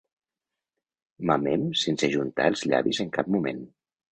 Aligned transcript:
Mamem 1.31 1.67
sense 1.83 2.09
ajuntar 2.09 2.49
els 2.53 2.67
llavis 2.73 3.03
en 3.07 3.17
cap 3.19 3.31
moment. 3.37 3.63